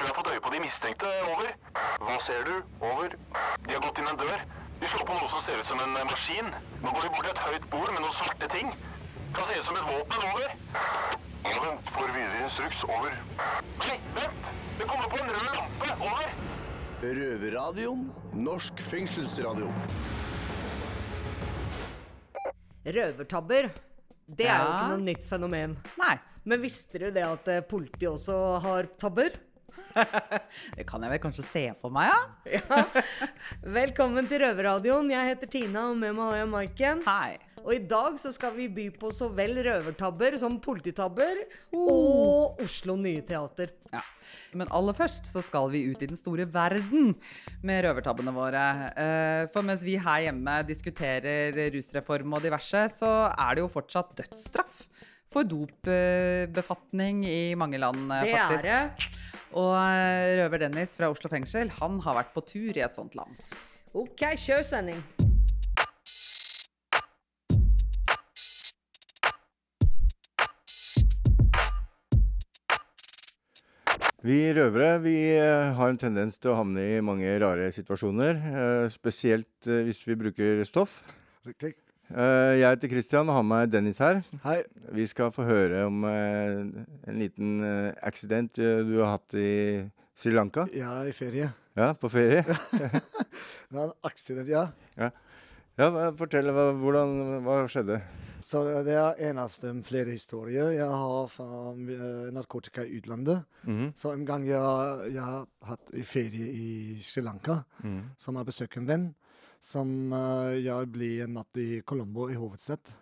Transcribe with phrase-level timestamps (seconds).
[0.00, 1.08] tror jeg har fått øye på de mistenkte.
[1.28, 1.48] Over.
[2.00, 2.54] Hva ser du?
[2.80, 3.12] Over.
[3.66, 4.44] De har gått inn en dør.
[4.80, 6.46] De slår på noe som ser ut som en maskin.
[6.80, 8.70] Nå går de bort til et høyt bord med noen svarte ting.
[9.36, 10.24] Kan se ut som et våpen.
[10.30, 10.54] Over.
[11.44, 11.92] Ja, vent.
[11.96, 12.80] Får videre instruks.
[12.88, 13.18] Over.
[13.82, 14.48] Nei, vent!
[14.78, 15.92] Det kommer på en rød lampe.
[16.08, 16.32] Over.
[17.20, 18.08] Røverradioen.
[18.40, 19.68] Norsk fengselsradio.
[22.88, 23.68] Røvertabber,
[24.24, 25.76] det er jo ikke noe nytt fenomen.
[26.00, 26.16] Nei,
[26.48, 29.34] Men visste du det at eh, politiet også har tabber?
[30.76, 32.58] det kan jeg vel kanskje se for meg, ja?
[32.58, 32.84] Ja.
[33.80, 35.10] Velkommen til Røverradioen.
[35.12, 37.02] Jeg heter Tina, og med meg har jeg Maiken.
[37.06, 37.38] Hei.
[37.60, 41.42] Og i dag så skal vi by på så vel røvertabber som polititabber
[41.76, 43.74] og Oslo Nye Teater.
[43.92, 44.00] Ja.
[44.56, 47.12] Men aller først så skal vi ut i den store verden
[47.66, 48.64] med røvertabbene våre.
[48.96, 54.16] Eh, For mens vi her hjemme diskuterer rusreform og diverse, så er det jo fortsatt
[54.22, 54.86] dødsstraff
[55.30, 58.64] for dopbefatning i mange land, faktisk.
[58.64, 59.10] Det er det.
[59.50, 63.16] Og eh, røver Dennis fra Oslo fengsel, han har vært på tur i et sånt
[63.18, 63.34] land.
[63.98, 65.02] OK, kjør sending.
[74.20, 78.36] Vi røvere vi eh, har en tendens til å havne i mange rare situasjoner.
[78.52, 81.00] eh, Spesielt hvis vi bruker stoff.
[82.10, 84.22] Eh, Jeg heter Christian og har med Dennis her.
[84.42, 84.60] Hei.
[84.96, 86.58] Vi skal få høre om eh,
[87.06, 89.50] en liten eh, accident du har hatt i
[90.18, 90.66] Sri Lanka.
[90.74, 91.52] Er i ferie.
[91.78, 92.42] Ja, på ferie.
[93.70, 94.64] Det var en accident, ja.
[94.98, 95.12] Ja,
[95.78, 97.14] ja Fortell, hva, hvordan,
[97.46, 98.00] hva skjedde?
[98.42, 101.70] Så det er en av de flere historier jeg har fra
[102.34, 103.44] narkotika i utlandet.
[103.62, 108.02] Mhm, Så en gang jeg, jeg har hatt ferie i Sri Lanka, mhm.
[108.18, 109.06] som har besøkt en venn,
[109.60, 112.96] som eh, jeg ble en natt i Colombo, i hovedstedet.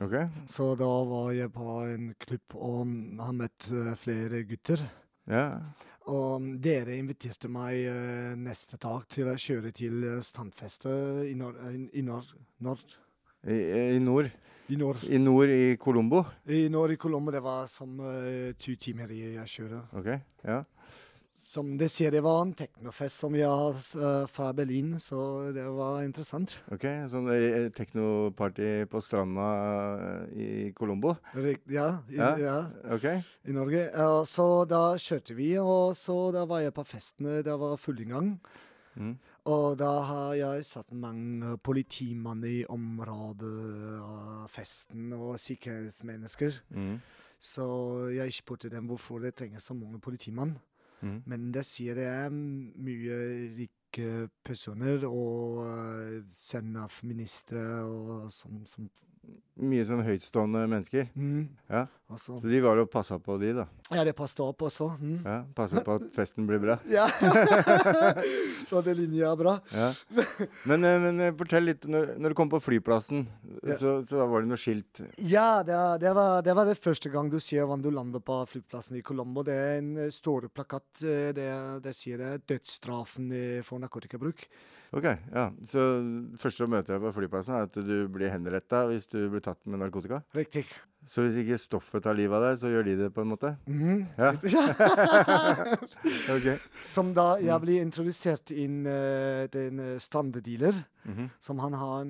[0.00, 0.16] Ok.
[0.48, 4.82] Så da var jeg på en klubb og har møtt eh, flere gutter.
[5.30, 5.60] Ja.
[6.10, 11.60] Og dere inviterte meg eh, neste dag til å kjøre til standfestet i nord...
[11.94, 12.32] I nord,
[12.64, 12.96] nord
[13.46, 13.60] I,
[13.96, 14.32] I nord.
[14.68, 15.04] i nord.
[15.06, 16.24] I nord i Colombo.
[16.48, 19.86] I nord i Colombo, det var som uh, to timer i jeg kjører.
[20.00, 20.10] Ok.
[20.48, 20.62] Ja.
[21.40, 25.64] Som det sier, det var en teknofest som vi har eh, fra Berlin, så det
[25.72, 26.58] var interessant.
[26.74, 29.46] Ok, Sånn eh, teknoparty på stranda
[30.04, 31.14] eh, i Colombo.
[31.72, 32.34] Ja, i, Ja.
[32.36, 32.58] ja.
[32.92, 33.08] Ok.
[33.48, 33.86] i Norge.
[34.28, 37.40] Så da kjørte vi, og så da var jeg på festene.
[37.46, 38.34] Det var full inngang.
[39.00, 39.16] Mm.
[39.48, 46.60] Og da har jeg satt mange politimann i området av festen, og sikkerhetsmennesker.
[46.76, 46.98] Mm.
[47.40, 47.64] Så
[48.12, 50.58] jeg spurte dem hvorfor det trenger så mange politimann.
[51.02, 51.22] Mhm.
[51.26, 53.20] Men det sier det er mye
[53.58, 58.90] rike personer og uh, sønn av ministre og som, som
[59.60, 61.10] Mye sånn høytstående mennesker.
[61.14, 61.48] mm.
[61.68, 61.82] Ja.
[62.10, 63.66] Og så, de var og passa på de, da.
[63.94, 64.88] Ja, det passet opp også.
[64.98, 65.18] Mm.
[65.22, 66.74] Ja, Passa på at festen blir bra.
[66.90, 67.04] Ja.
[68.68, 69.52] så det linja er bra.
[69.70, 69.90] Ja.
[70.66, 71.86] Men, eh, men eh, fortell litt.
[71.86, 73.26] Når, når du kom på flyplassen,
[73.62, 73.76] Ja.
[73.78, 75.02] så, så var det noe skilt.
[75.22, 78.40] Ja, det, det, var, det var det første gang du ser hvordan du lander på
[78.50, 79.44] flyplassen i Colombo.
[79.46, 80.88] Det er en eh, stor plakat.
[81.36, 81.48] Det,
[81.84, 83.30] det sier det dødsstraffen
[83.66, 84.48] for narkotikabruk.
[84.90, 85.46] Ok, ja.
[85.70, 85.78] Så
[86.42, 89.82] første du jeg på flyplassen, er at du blir henretta hvis du blir tatt med
[89.82, 90.22] narkotika.
[90.36, 90.64] Riktig.
[91.08, 93.54] Så hvis ikke stoffet tar livet av deg, så gjør de det på en måte?
[93.66, 94.02] Mhm.
[94.20, 94.32] Ja.
[96.36, 96.48] Ok.
[96.88, 101.30] Som da jeg blir introdusert inn uh, den uh, strandedealer, -hmm.
[101.40, 102.06] som han har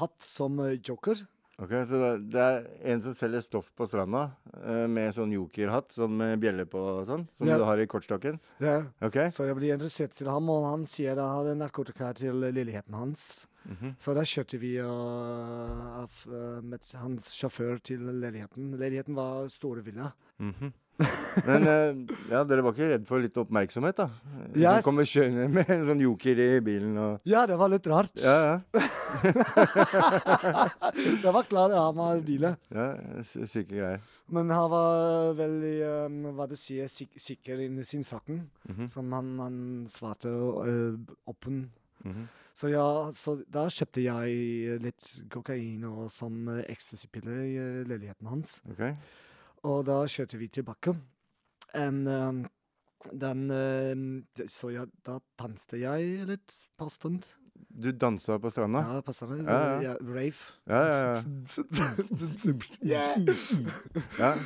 [0.00, 1.18] hatt som eh, joker.
[1.58, 4.32] Ok, Så det- er en som selger stoff på stranda
[4.64, 7.58] eh, med sånn jokerhatt, sånn med bjelle på og sånn, som Ja.
[7.58, 8.40] du har i kortstokken?
[8.60, 8.82] Ja.
[9.00, 9.28] Okay.
[9.30, 13.46] Så jeg blir interessert til ham, og han sier han hadde narkotika til leiligheten hans.
[13.68, 13.94] Mhm.
[13.96, 18.76] Så da kjørte vi uh, av, uh, med hans sjåfør til leiligheten.
[18.76, 20.12] Leiligheten var store villa.
[20.40, 20.72] Mhm.
[21.48, 21.96] Men eh,
[22.30, 24.08] ja, dere var ikke redd for litt oppmerksomhet, da?
[24.54, 24.78] Yes.
[24.78, 28.14] Som kommer kjørende med en sånn joker i bilen og Ja, det var litt rart.
[28.22, 28.56] Ja, ja.
[31.24, 32.54] det var klart ja, han med dealer.
[32.70, 32.86] ja
[33.24, 34.00] syke greier.
[34.32, 35.74] Men han var veldig
[36.06, 38.50] um, hva det sier, sik sikker i sin saken.
[38.68, 38.86] -hmm.
[38.86, 41.70] Som han, han svarte uh, åpen.
[42.04, 42.28] Mhm.
[42.54, 48.26] Så, ja, så da kjøpte jeg litt kokain og som uh, ecstasy-piller i uh, leiligheten
[48.26, 48.62] hans.
[48.70, 48.94] Ok.
[49.64, 50.90] Og da kjørte vi tilbake.
[51.74, 52.46] En, um,
[53.12, 53.96] den, uh,
[54.48, 57.24] så jeg, da danste jeg litt par stund.
[57.74, 58.78] Du dansa på stranda?
[58.86, 59.42] Ja, på stranda.
[59.42, 59.84] Ja, ja.
[59.88, 60.34] Ja, rave.
[60.68, 61.20] Ja, ja, ja.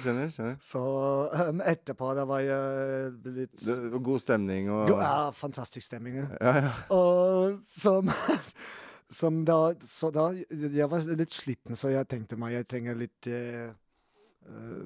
[0.00, 0.28] Skjønner.
[0.32, 0.56] skjønner.
[0.64, 0.80] Så
[1.28, 3.60] um, etterpå da var jeg litt
[4.04, 6.16] god stemning og Ja, fantastisk stemning.
[6.22, 6.26] ja.
[6.40, 6.72] Ja.
[6.94, 8.08] Og som
[9.10, 13.26] Som da Så da Jeg var litt sliten, så jeg tenkte meg jeg trenger litt
[13.28, 13.68] uh,
[14.48, 14.82] eh,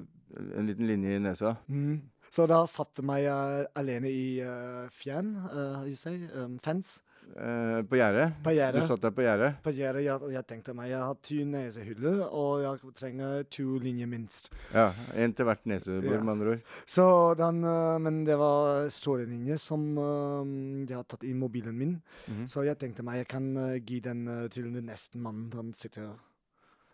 [0.57, 1.55] En liten linje i nesa.
[1.69, 2.01] mm.
[2.33, 6.99] Så da satte meg uh, alene i uh, fjern, uh, you say, um, fence,
[7.39, 8.33] Uh, på gjerdet?
[8.75, 9.55] Du satt der på gjerdet?
[9.63, 13.77] På gjerdet, jeg, og jeg tenkte meg, jeg har ty nesehuller, og jeg trenger to
[13.79, 14.49] linjer minst.
[14.73, 14.89] Ja.
[15.15, 16.19] Én til hvert nesebor, Ja.
[16.21, 16.59] med andre ord.
[16.85, 17.05] Så
[17.39, 21.95] den, eh, men det var store linjer som eh, jeg har tatt i mobilen min.
[22.27, 22.45] Mhm.
[22.45, 25.49] Så jeg tenkte meg, jeg kan eh, gi den eh, til den neste mannen.
[25.55, 26.11] Han sitter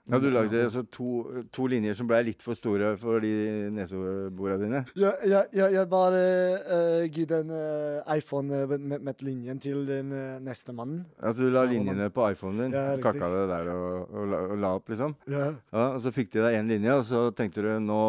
[0.10, 1.10] Ja, du lagde altså to,
[1.54, 3.32] to linjer som ble litt for store for de
[3.76, 4.82] neseborene dine?
[4.98, 6.22] Ja, ja, ja, jeg bare
[6.66, 11.04] uh, gi den uh, iPhone med, med linjen til den uh, neste mannen.
[11.22, 14.58] Altså du la linjene på iPhonen din, Ja, kakka det der og, og, la, og
[14.64, 15.14] la opp, liksom?
[15.30, 15.52] Ja.
[15.74, 18.02] Ja, Og så fikk de deg én linje, og så tenkte du nå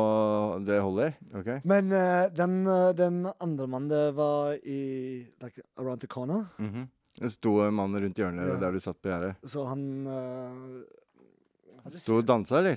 [0.66, 1.12] det holder?
[1.36, 1.50] Ok?
[1.68, 2.62] Men uh, den,
[2.98, 4.80] den andre mannen, det var i
[5.42, 6.46] like, around the corner.
[6.58, 6.88] Mhm.
[7.20, 8.54] Det sto en mann rundt hjørnet Ja.
[8.62, 9.34] der du satt på gjerdet.
[9.44, 10.78] Så han uh,
[11.88, 12.76] Sto og dansa, eller?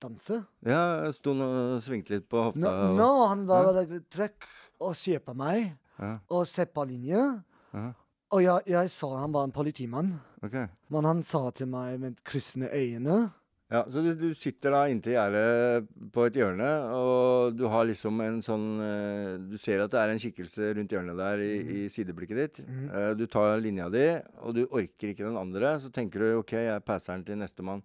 [0.00, 0.38] danse.
[0.64, 2.60] Ja, sto og svingte litt på hofta.
[2.62, 3.72] Nå, no, no, han var Ja.
[3.82, 4.46] like, trekk
[4.80, 7.42] og se på meg, Ja, og se på linje.
[7.74, 7.92] ja,
[8.32, 10.20] Og jeg, jeg sa han var en politimann.
[10.42, 10.68] Okay.
[10.88, 13.32] Men han sa til meg med kryssende øyne
[13.70, 18.18] Ja, så du, du sitter da inntil gjerdet på et hjørne, og du har liksom
[18.24, 21.84] en sånn eh, Du ser at det er en skikkelse rundt hjørnet der i, i
[21.92, 22.62] sideblikket ditt.
[22.66, 22.88] Mm.
[23.18, 24.06] du tar linja di,
[24.42, 25.76] og du orker ikke den andre.
[25.82, 27.84] Så tenker du OK, jeg passer den til nestemann.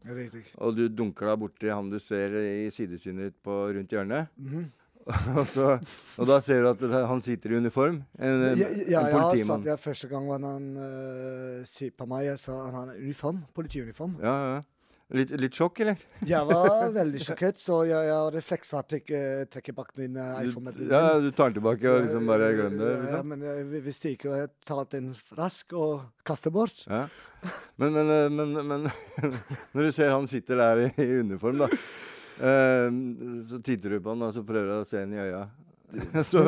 [0.58, 4.34] Og du dunker da borti han du ser i sidesynet ditt på rundt hjørnet.
[4.42, 4.66] Mm.
[5.38, 5.76] og, så,
[6.18, 8.00] og da ser du at det, han sitter i uniform.
[8.18, 9.66] En, en, Ja, ja, en politimann.
[9.66, 13.44] det første gang han uh, på meg, jeg sa han har uniform.
[13.54, 14.18] Politiuniform.
[14.24, 14.64] Ja, ja.
[15.14, 16.00] Litt, litt sjokk, eller?
[16.26, 19.20] Jeg var veldig sjokkert, så jeg, jeg har reflekser til å
[19.54, 20.72] trekke bak min eh, Du, iPhone.
[20.72, 22.94] med ja, du tar den tilbake og liksom bare glemmer det?
[22.96, 23.30] Ja, Liksom.
[23.36, 26.82] men jeg visste ikke, og jeg tar den rask og kaster bort.
[26.90, 27.04] Ja.
[27.78, 28.90] Men, men, eh, men, men
[29.78, 31.70] når du ser han sitter der i, i uniform, da,
[32.42, 32.90] eh,
[33.46, 35.44] så titter du på han og så prøver du å se han i øya.
[36.32, 36.42] Så,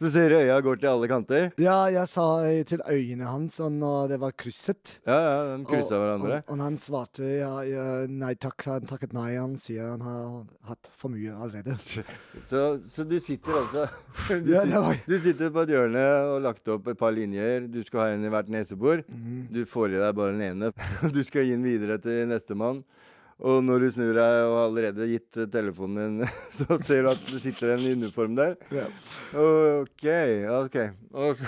[0.00, 1.48] så ser øya går til alle kanter.
[1.60, 2.24] Ja, jeg sa
[2.68, 4.94] til øynene hans og når det var krysset.
[5.08, 6.38] Ja, ja, de kryssa hverandre.
[6.46, 9.34] Og, og han svarte ja, ja, nei takk, han takket nei.
[9.36, 11.76] Han sier han har hatt for mye allerede.
[12.50, 13.86] Så, så du sitter altså
[14.40, 17.68] du, Ja, sitter, var- du sitter på et hjørne og lagt opp et par linjer.
[17.70, 19.04] Du skal ha en i hvert nesebor.
[19.10, 19.44] Mhm.
[19.52, 20.72] Du får i deg bare den ene.
[21.14, 22.82] Du skal gi den videre til nestemann.
[23.40, 27.12] Og når du snur deg og har allerede gitt eh, telefonen din, så ser du
[27.14, 28.56] at det sitter en i uniform der.
[28.74, 28.88] Ja.
[29.40, 30.08] OK.
[30.60, 30.82] ok.
[31.20, 31.40] Og,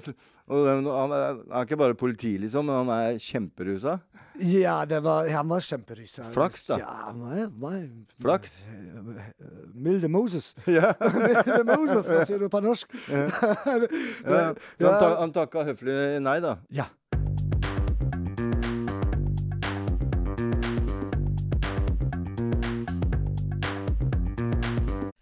[0.00, 0.12] så,
[0.50, 3.98] og den, han, er, han er ikke bare politi, liksom, men han er kjemperusa.
[4.40, 6.24] Ja, det var, han var kjemperusa.
[6.34, 6.78] Flaks, da.
[6.80, 7.82] Ja, my, my,
[8.22, 8.64] Flaks.
[9.86, 10.54] Milde Moses.
[10.66, 10.94] Ja.
[10.98, 12.96] Milde Moses, hva sier du på norsk?
[13.10, 13.26] ja.
[14.26, 14.40] Ja.
[14.48, 16.56] han, tak, han takka høflig nei, da.
[16.74, 16.88] Ja.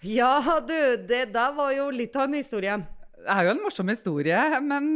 [0.08, 0.74] Ja, du,
[1.08, 2.76] det der var jo litt av en historie.
[3.18, 4.86] Det er jo en morsom historie, men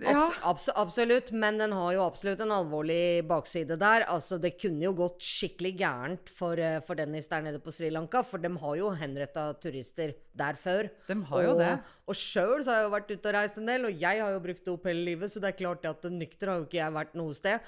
[0.00, 0.14] ja.
[0.16, 4.06] Abs abs absolutt, men den har jo absolutt en alvorlig bakside der.
[4.08, 7.90] Altså, Det kunne jo gått skikkelig gærent for, eh, for Dennis der nede på Sri
[7.90, 10.90] Lanka, for de har jo henretta turister der før.
[11.06, 11.72] De har jo det.
[12.08, 14.40] Og sjøl har jeg jo vært ute og reist en del, og jeg har jo
[14.40, 17.14] brukt opp hele livet, så det er klart at nykter har jo ikke jeg vært
[17.14, 17.60] noe sted.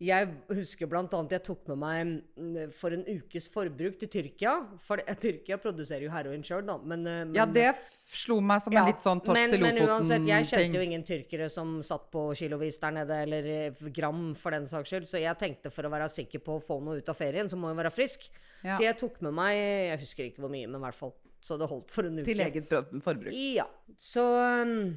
[0.00, 4.54] Jeg husker annet jeg tok med meg mm, for en ukes forbruk til Tyrkia.
[4.80, 7.66] For Tyrkia produserer jo heroin sjøl, da, men, eh, men ja, det
[8.10, 10.86] slo meg som en ja, litt sånn torsk men, til Men uansett, jeg kjente jo
[10.86, 15.10] ingen tyrkere som satt på kilovis der nede, eller eh, gram for den saks skyld,
[15.10, 17.60] så jeg tenkte for å være sikker på å få noe ut av ferien, så
[17.60, 18.30] må jeg være frisk.
[18.64, 18.78] Ja.
[18.78, 21.12] Så jeg tok med meg Jeg husker ikke hvor mye, men i hvert fall.
[21.40, 22.26] Så det holdt for en uke.
[22.28, 22.72] Til eget
[23.04, 23.32] forbruk.
[23.32, 23.64] Ja.
[23.96, 24.24] Så
[24.64, 24.90] um,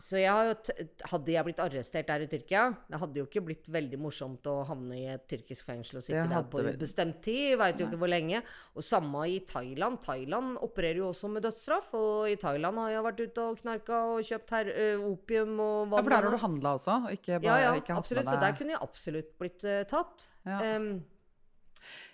[0.00, 0.54] så jeg
[1.10, 4.54] hadde jeg blitt arrestert der i Tyrkia Det hadde jo ikke blitt veldig morsomt å
[4.68, 7.58] havne i et tyrkisk fengsel og sitte der på ubestemt tid.
[7.60, 8.40] Veit jo ikke hvor lenge.
[8.74, 10.00] Og samme i Thailand.
[10.04, 11.92] Thailand opererer jo også med dødsstraff.
[11.98, 15.78] Og i Thailand har jeg vært ute og knarka og kjøpt her, ø, opium og
[15.90, 18.04] hva Ja, for der har du handla også, og ikke Ja, bare ja, ikke hatt
[18.04, 18.30] absolutt.
[18.32, 20.30] Så der kunne jeg absolutt blitt uh, tatt.
[20.48, 20.60] Ja.
[20.76, 20.92] Um,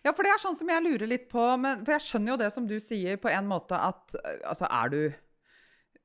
[0.04, 1.42] Ja, for det er sånn som jeg lurer litt på.
[1.58, 4.14] Men, for jeg skjønner jo det som du sier, på en måte at
[4.46, 5.25] altså, er du ikke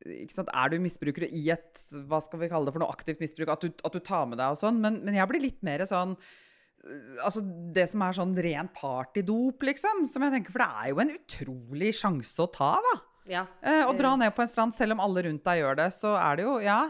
[0.02, 3.66] Er du misbruker i et hva skal vi kalle det for noe aktivt misbruk, at
[3.66, 6.16] du, at du tar med deg og sånn, men, men jeg blir litt mer sånn
[6.18, 10.08] øh, Altså det som er sånn ren partydop, liksom.
[10.10, 12.96] Som jeg tenker, For det er jo en utrolig sjanse å ta, da.
[13.36, 13.46] ja.
[13.62, 16.16] Eh, å dra ned på en strand, selv om alle rundt deg gjør det, så
[16.22, 16.82] er det jo Ja.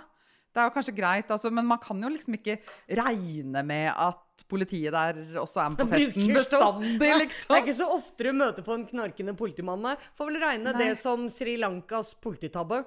[0.52, 2.58] Det er jo kanskje greit, altså, men man kan jo liksom ikke
[3.00, 7.54] regne med at politiet der også er med på festen bestandig, liksom.
[7.54, 9.80] Det er ikke så ofte du møter på en knarkende politimann.
[9.86, 9.94] Nei.
[10.20, 10.82] Får vel regne Nei.
[10.84, 12.82] det som Sri Lankas polititabbe.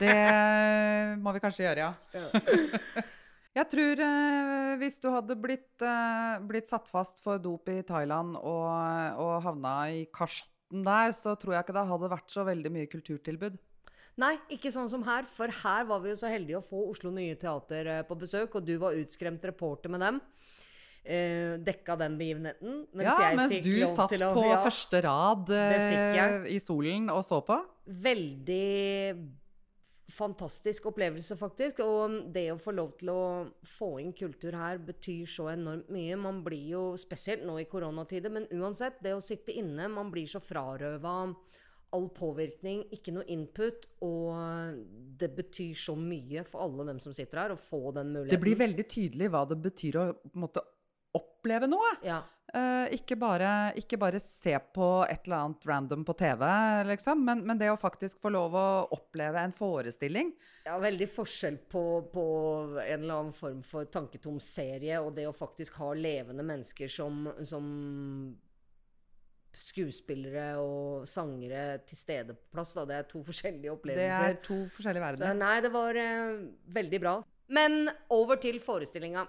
[0.00, 0.14] Det
[1.20, 3.02] må vi kanskje gjøre, ja.
[3.52, 8.38] Jeg tror eh, hvis du hadde blitt, eh, blitt satt fast for dop i Thailand
[8.38, 8.70] og,
[9.20, 12.88] og havna i Karsten der, så tror jeg ikke det hadde vært så veldig mye
[12.88, 13.58] kulturtilbud.
[14.20, 17.12] Nei, ikke sånn som her, for her var vi jo så heldige å få Oslo
[17.12, 20.20] Nye Teater eh, på besøk, og du var utskremt reporter med dem.
[21.04, 22.86] Eh, dekka den begivenheten.
[22.94, 27.24] Mens ja, jeg mens du satt å- på ja, første rad eh, i solen og
[27.26, 27.56] så på.
[27.88, 29.16] Veldig
[30.12, 31.80] fantastisk opplevelse, faktisk.
[31.82, 33.22] Og det å få lov til å
[33.66, 36.18] få inn kultur her betyr så enormt mye.
[36.20, 40.28] Man blir jo, spesielt nå i koronatider, men uansett, det å sitte inne Man blir
[40.30, 41.34] så frarøva
[41.92, 44.78] all påvirkning, ikke noe input, og
[45.20, 48.32] det betyr så mye for alle dem som sitter her, å få den muligheten.
[48.32, 50.62] Det blir veldig tydelig hva det betyr å på en måte,
[51.18, 51.90] oppleve noe.
[52.06, 52.22] Ja.
[52.52, 56.42] Uh, ikke, bare, ikke bare se på et eller annet random på TV,
[56.84, 60.34] liksom, men, men det å faktisk få lov å oppleve en forestilling.
[60.66, 62.24] Ja, veldig forskjell på, på
[62.82, 67.24] en eller annen form for tanketom serie og det å faktisk ha levende mennesker som,
[67.40, 67.70] som
[69.52, 72.74] skuespillere og sangere til stede på plass.
[72.76, 72.84] Da.
[72.88, 74.28] Det er to forskjellige Det opplevelser.
[74.28, 75.40] er to forskjellige verdener.
[75.40, 76.44] nei, det var uh,
[76.76, 77.16] veldig bra.
[77.52, 79.26] Men over til forestillinga.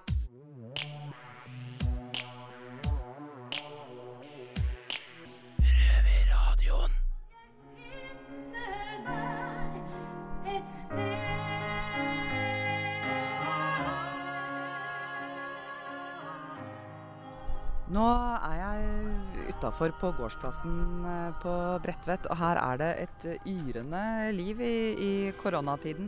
[17.93, 18.03] Nå
[18.41, 21.51] er jeg utafor på gårdsplassen eh, på
[21.83, 24.01] Bredtvet, og her er det et eh, yrende
[24.33, 26.07] liv i, i koronatiden.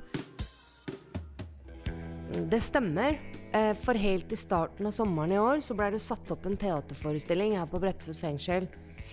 [2.49, 3.19] Det stemmer.
[3.53, 6.57] Eh, For helt i starten av sommeren i år så ble det satt opp en
[6.57, 8.65] teaterforestilling her på Bredtvet fengsel.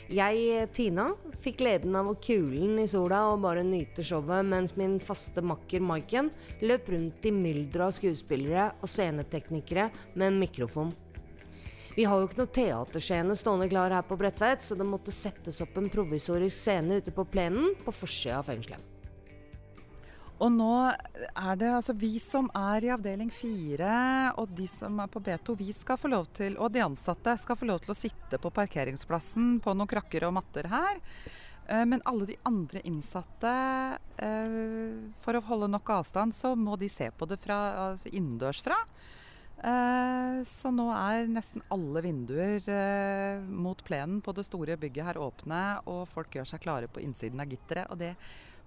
[0.08, 1.10] Jeg, Tina,
[1.44, 5.44] fikk gleden av å kule den i sola og bare nyte showet, mens min faste
[5.44, 6.32] makker Maiken
[6.64, 10.94] løp rundt i mylderet av skuespillere og sceneteknikere med en mikrofon.
[11.92, 15.60] Vi har jo ikke noe teaterscene stående klar her på Bredtveit, så det måtte settes
[15.60, 18.88] opp en provisorisk scene ute på plenen på forsida av fengselet.
[20.42, 23.92] Og nå er det altså vi som er i avdeling fire,
[24.40, 27.60] og de som er på B2, vi skal få lov til, og de ansatte skal
[27.60, 30.98] få lov til å sitte på parkeringsplassen på noen krakker og matter her.
[31.68, 33.54] Eh, Men alle de andre innsatte,
[34.18, 34.58] eh,
[35.20, 38.80] for å holde nok avstand, så må de se på det fra, altså innendørs fra.
[39.62, 45.20] Eh, Så nå er nesten alle vinduer eh, mot plenen på det store bygget her
[45.22, 47.90] åpne, og folk gjør seg klare på innsiden av gitteret.
[47.92, 48.16] Og det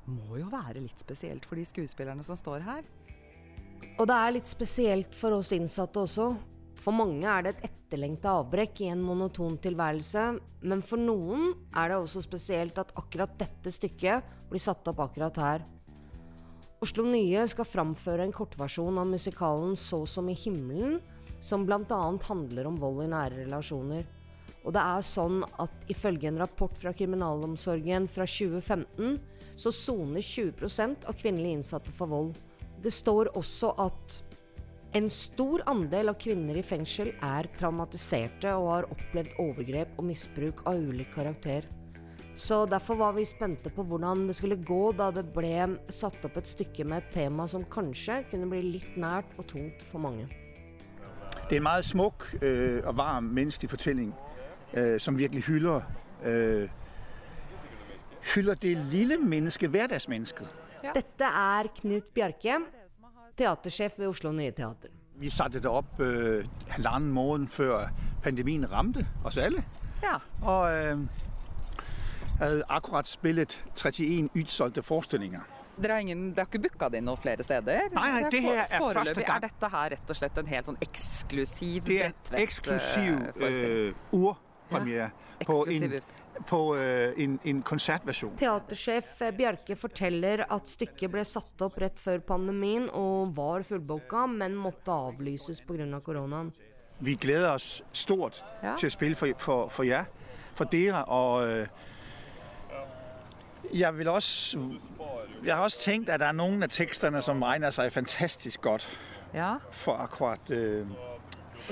[0.08, 2.88] må jo være litt spesielt for de skuespillerne som står her.
[4.00, 6.30] Og det er litt spesielt for oss innsatte også.
[6.80, 10.26] For mange er det et etterlengta avbrekk i en monoton tilværelse,
[10.68, 15.40] men for noen er det også spesielt at akkurat dette stykket blir satt opp akkurat
[15.44, 15.66] her.
[16.84, 21.00] Oslo Nye skal framføre en kortversjon av musikalen Så som i himmelen,
[21.40, 22.02] som bl.a.
[22.28, 24.06] handler om vold i nære relasjoner.
[24.66, 29.20] Og det er sånn at ifølge en rapport fra Kriminalomsorgen fra 2015,
[29.56, 32.34] så soner 20% av kvinnelige innsatte for vold.
[32.82, 34.18] Det står også at
[34.98, 40.66] en stor andel av kvinner i fengsel er traumatiserte og har opplevd overgrep og misbruk
[40.70, 41.68] av ulik karakter.
[42.36, 46.36] Så derfor var vi spente på hvordan det skulle gå da det ble satt opp
[46.42, 50.28] et stykke med et tema som kanskje kunne bli litt nært og tungt for mange.
[51.46, 54.12] Det er en meget smuk øh, og varm menneskelig fortelling
[54.74, 55.82] øh, som virkelig hyller,
[56.26, 56.70] øh,
[58.36, 60.50] hylder det lille mennesket, hverdagsmennesket.
[60.96, 62.58] Dette er Knut Bjarke,
[63.38, 64.90] teatersjef ved Oslo Nye Teater.
[65.16, 67.88] Vi satte det opp øh, halvanden måned før
[68.24, 69.64] pandemien ramte oss alle,
[70.04, 70.18] Ja.
[70.44, 70.68] og
[72.40, 75.42] havde akkurat spillet 31 utsolgte forestillinger.
[75.76, 77.90] Dere har, ingen, dere har ikke booka det inn noen flere steder?
[77.96, 79.36] Nei, nei, det her er for- første gang.
[79.44, 83.96] Er dette her rett og slett en helt sånn eksklusiv Det er eksklusiv uh, forestilling?
[84.96, 85.10] ja.
[85.46, 86.02] på, en,
[86.48, 88.36] på øh, en, en konsertversjon.
[88.40, 94.56] Teatersjef Bjarke forteller at stykket ble satt opp rett før pandemien og var fullboka, men
[94.56, 96.00] måtte avlyses pga.
[96.00, 96.54] koronaen.
[97.00, 98.76] Vi gleder oss stort Ja.
[98.80, 100.06] til å spille for, for, for jer,
[100.56, 101.68] for dere, og
[103.74, 104.60] jeg vil også,
[105.46, 108.88] jeg har også tenkt at det er noen av teksterne, som egner seg fantastisk godt
[109.36, 110.88] Ja, for akkurat øh,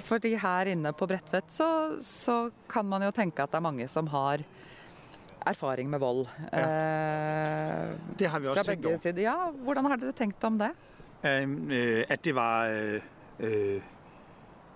[0.01, 1.69] fordi her inne på Bredtvet så,
[2.01, 4.41] så kan man jo tenke at det er mange som har
[5.45, 6.25] erfaring med vold.
[6.53, 9.19] Eh, det har vi også tenkt over.
[9.21, 10.71] Ja, hvordan har dere tenkt om det?
[11.23, 13.01] Um, øh, at det var, øh,
[13.39, 13.81] øh,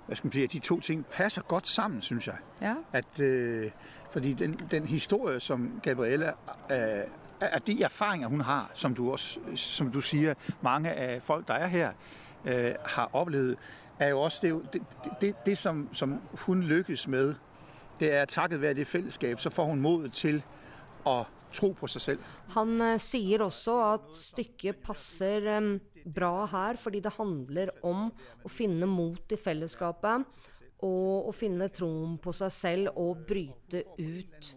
[0.07, 2.35] hvad skal man sige, at de to ting passer godt sammen, synes jeg.
[2.61, 2.75] Ja.
[2.93, 3.71] At, øh,
[4.11, 6.31] fordi den, den historie, som Gabriella,
[6.71, 7.03] øh,
[7.41, 11.53] at de erfaringer, hun har, som du også som du siger, mange af folk, der
[11.53, 11.91] er her,
[12.45, 13.57] øh, har oplevet,
[13.99, 14.81] er jo også det, det,
[15.21, 17.35] det, det som, som hun lykkes med,
[17.99, 20.43] det er takket være det fællesskab, så får hun modet til
[21.05, 21.23] å
[21.53, 22.19] tro på seg selv.
[22.55, 25.77] Han eh, sier også at stykket passer em,
[26.13, 28.07] bra her, fordi det handler om
[28.43, 30.25] å finne mot i fellesskapet.
[30.85, 34.51] Og å finne troen på seg selv og bryte ut.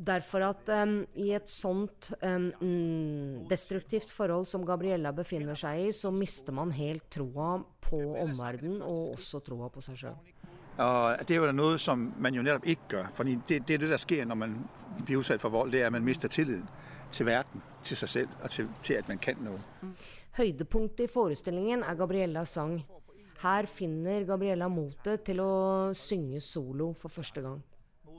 [0.00, 6.12] Derfor at um, i et sånt mm, destruktivt forhold som Gabriella befinner seg i, så
[6.14, 10.30] mister man helt troa på omverdenen, og også troa på seg sjøl.
[10.80, 13.10] Og det er jo noe som man jo nettopp ikke gjør.
[13.16, 14.54] For det, det er det der skjer når man
[15.02, 16.68] blir utsatt for vold, det er at man mister tilliten
[17.12, 19.60] til verden, til seg selv og til, til at man kan noe.
[20.38, 22.76] Høydepunktet i forestillingen er Gabriellas sang.
[23.42, 27.58] Her finner Gabriella motet til å synge solo for første gang.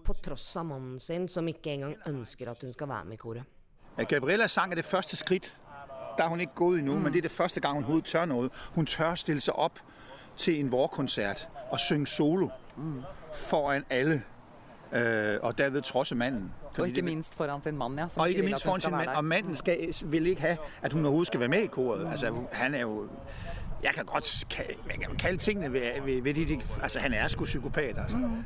[0.04, 3.22] På tross av mannen sin, som ikke engang ønsker at hun skal være med i
[3.22, 3.44] koret.
[4.10, 5.52] Gabriellas sang er det første skritt.
[6.18, 7.02] Der er hun ikke gået mm.
[7.02, 8.50] men det er det første gang hun tør noe.
[8.76, 9.80] Hun tør stille seg opp
[10.38, 12.50] til en vårkonsert og synge solo
[13.34, 14.22] foran alle.
[14.94, 16.52] Øh, og derved trodse mannen.
[16.80, 18.08] Og ikke minst foran sin mann, ja.
[18.08, 19.10] Som og ikke minst foran sin mand.
[19.10, 22.08] Og manden skal, vil ikke have, at hun overhovedet skal være med i koret.
[22.12, 23.10] Altså, han er jo...
[23.84, 27.28] Jeg kan godt kalle jeg kan kalde tingene ved, ved, ved de, Altså, han er
[27.28, 28.18] sgu psykopat, altså.
[28.18, 28.44] Mm.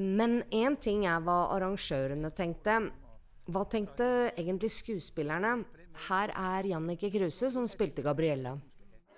[0.00, 2.90] Men én ting er hva arrangørene tenkte.
[3.48, 5.64] Hva tenkte egentlig skuespillerne?
[6.08, 8.56] Her er Jannicke Kruse, som spilte Gabriella.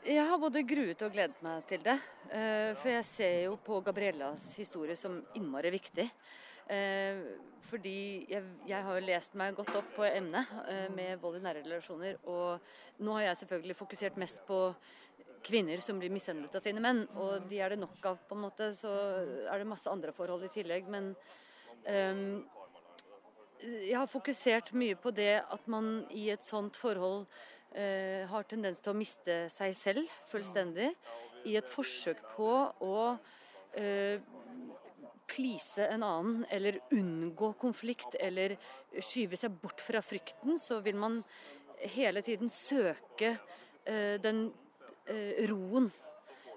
[0.06, 1.98] Jeg har både gruet og gledet meg til det.
[2.34, 6.08] Eh, For jeg ser jo på Gabriellas historie som innmari viktig.
[6.70, 7.24] Eh,
[7.64, 11.64] Fordi jeg, jeg har lest meg godt opp på emnet eh, med vold i nære
[11.64, 12.18] relasjoner.
[12.28, 12.60] Og
[13.02, 14.58] nå har jeg selvfølgelig fokusert mest på
[15.44, 17.04] kvinner som blir mishandlet av sine menn.
[17.16, 18.70] Og de er det nok av, på en måte.
[18.76, 18.92] Så
[19.48, 20.88] er det masse andre forhold i tillegg.
[20.92, 21.10] Men
[21.88, 22.44] um,
[23.64, 28.80] jeg har fokusert mye på det at man i et sånt forhold uh, har tendens
[28.84, 30.92] til å miste seg selv fullstendig
[31.48, 32.50] i et forsøk på
[32.84, 32.98] å
[33.78, 34.20] eh,
[35.26, 38.56] please en annen eller unngå konflikt eller
[39.02, 41.20] skyve seg bort fra frykten, så vil man
[41.94, 43.34] hele tiden søke
[43.84, 44.46] eh, den
[45.06, 45.90] eh, roen.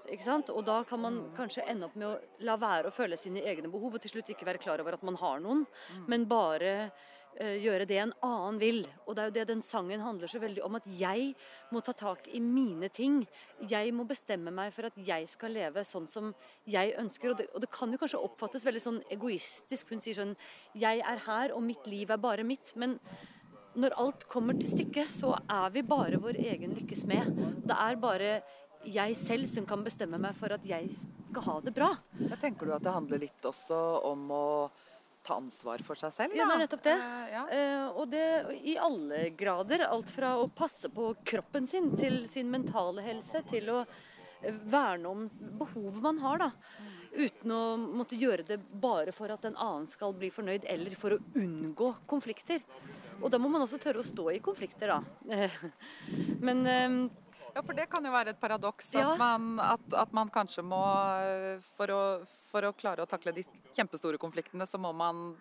[0.08, 3.68] Og da kan man kanskje ende opp med å la være å føle sine egne
[3.68, 5.66] behov, og til slutt ikke være klar over at man har noen,
[6.08, 6.94] men bare
[7.38, 8.82] gjøre det en annen vil.
[9.06, 11.32] Og det er jo det den sangen handler så veldig om, at jeg
[11.74, 13.22] må ta tak i mine ting.
[13.70, 16.34] Jeg må bestemme meg for at jeg skal leve sånn som
[16.66, 17.32] jeg ønsker.
[17.32, 19.94] Og det, og det kan jo kanskje oppfattes veldig sånn egoistisk.
[19.94, 20.36] Hun sier sånn
[20.78, 22.74] Jeg er her, og mitt liv er bare mitt.
[22.76, 22.98] Men
[23.78, 27.30] når alt kommer til stykket, så er vi bare vår egen lykkes med.
[27.68, 28.32] Det er bare
[28.88, 31.92] jeg selv som kan bestemme meg for at jeg skal ha det bra.
[32.18, 34.46] Jeg tenker du at det handler litt også om å
[35.28, 36.36] ta ansvar for seg selv?
[36.38, 36.56] Ja, det da?
[36.56, 36.98] er nettopp det.
[37.04, 37.46] Uh, ja.
[37.52, 38.26] uh, og det
[38.58, 39.86] i alle grader.
[39.88, 43.82] Alt fra å passe på kroppen sin til sin mentale helse, til å
[44.70, 45.26] verne om
[45.60, 46.52] behovet man har, da.
[47.18, 51.16] Uten å måtte gjøre det bare for at en annen skal bli fornøyd, eller for
[51.16, 52.62] å unngå konflikter.
[53.18, 55.00] Og da må man også tørre å stå i konflikter, da.
[56.46, 56.98] Men eh,
[57.58, 59.10] Ja, for det kan jo være et paradoks Ja.
[59.16, 60.78] at, man, at, at man kanskje må
[61.26, 62.02] eh, for å,
[62.52, 63.44] for å klare å takle de
[63.74, 65.32] kjempestore konfliktene, så må man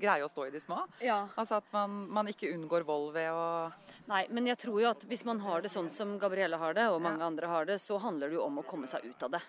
[0.00, 0.78] greie å stå i de små.
[1.04, 1.18] ja.
[1.38, 3.42] Altså at man, man ikke unngår vold ved å
[4.08, 6.86] Nei, men jeg tror jo at hvis man har det sånn som Gabrielle har det,
[6.94, 9.34] og mange andre har det, så handler det jo om å komme seg ut av
[9.36, 9.42] det.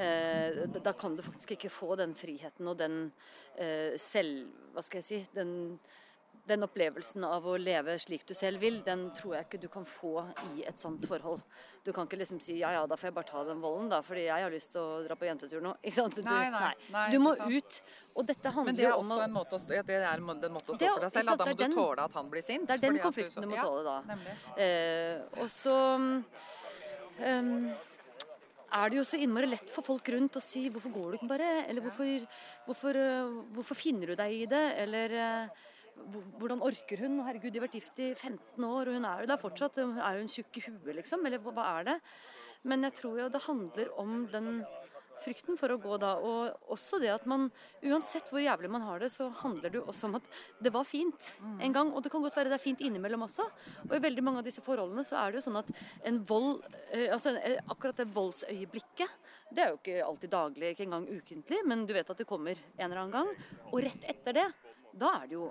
[0.00, 3.12] Eh, da- da kan du faktisk ikke få den friheten og den
[3.58, 4.48] eh, selv...
[4.74, 5.20] Hva skal jeg si?
[5.34, 5.52] Den,
[6.46, 9.84] den opplevelsen av å leve slik du selv vil, den tror jeg ikke du kan
[9.84, 10.24] få
[10.56, 11.42] i et sånt forhold.
[11.84, 14.00] Du kan ikke liksom si ja ja, da får jeg bare ta den volden, da,
[14.02, 15.74] fordi jeg har lyst til å dra på jentetur nå.
[15.84, 16.14] Ikke sant?
[16.16, 17.80] Du, Nei, nei, nei, du må ut.
[18.14, 19.82] Og dette handler Men det er jo om også å en måte å stå, ja,
[19.82, 21.30] det er en måte å Det stå for deg selv.
[21.30, 22.66] at Da må du den- tåle at han blir sint.
[22.66, 24.02] Det er den konflikten du må tåle da.
[24.08, 24.18] Ja,
[24.60, 25.76] Eh, og så
[27.20, 27.70] um,
[28.70, 31.28] er det jo så innmari lett for folk rundt å si 'hvorfor går du ikke
[31.32, 31.68] bare'?
[31.68, 32.26] Eller hvorfor,
[32.66, 34.78] hvorfor, eh, hvorfor finner du deg i det?
[34.78, 35.48] Eller eh,
[36.40, 37.20] hvordan orker hun?
[37.26, 39.80] Herregud, de har vært gift i 15 år, og hun er jo der fortsatt.
[39.80, 41.24] Er hun tjukk i huet, liksom?
[41.26, 41.98] Eller hva, er det?
[42.68, 44.52] Men jeg tror jo det handler om den
[45.20, 47.50] frykten for å gå da, og også det at man
[47.84, 50.26] Uansett hvor jævlig man har det, så handler det jo også om at
[50.64, 51.90] det var fint en gang.
[51.92, 53.46] Og det kan godt være det er fint innimellom også.
[53.86, 55.70] Og i veldig mange av disse forholdene så er det jo sånn at
[56.08, 56.60] en vold
[56.90, 59.16] eh, Altså eh, akkurat det voldsøyeblikket,
[59.50, 62.60] det er jo ikke alltid daglig, ikke engang ukentlig, men du vet at det kommer
[62.76, 63.32] en eller annen gang.
[63.72, 64.48] Og rett etter det,
[65.00, 65.48] da er det jo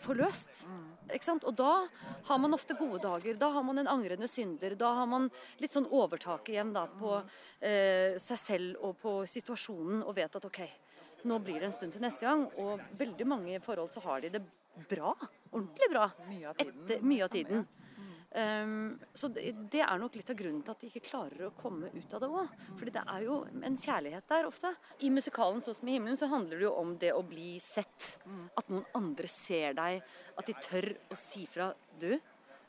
[0.00, 0.64] forløst.
[1.12, 1.44] Ikke sant?
[1.48, 1.86] Og da
[2.28, 3.38] har man ofte gode dager.
[3.40, 4.76] Da har man en angrende synder.
[4.78, 5.30] Da har man
[5.62, 7.16] litt sånn overtak igjen da, på
[7.60, 10.60] eh, seg selv og på situasjonen og vet at OK,
[11.26, 12.46] nå blir det en stund til neste gang.
[12.60, 14.44] Og veldig mange forhold så har de det
[14.90, 15.14] bra.
[15.52, 16.10] Ordentlig bra.
[16.28, 16.80] Mye av tiden.
[16.84, 17.66] Etter, mye av tiden.
[18.36, 21.54] Um, så det, det, er nok litt av grunnen til at de ikke klarer å
[21.56, 22.50] komme ut av det òg.
[22.76, 24.74] Fordi det er jo en kjærlighet der ofte.
[25.00, 28.18] I musikalen 'Så som i himmelen' så handler det jo om det å bli sett.
[28.56, 30.02] At noen andre ser deg.
[30.36, 31.72] At de tør å si fra.
[31.98, 32.12] Du,